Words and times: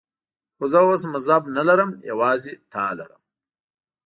خو 0.55 0.63
زه 0.71 0.79
اوس 0.87 1.03
مذهب 1.13 1.43
نه 1.55 1.63
لرم، 1.67 1.91
یوازې 2.11 2.53
تا 2.71 2.85
لرم. 2.99 3.21